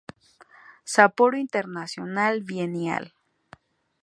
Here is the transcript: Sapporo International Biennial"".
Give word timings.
Sapporo 0.83 1.37
International 1.37 2.41
Biennial"". 2.43 3.13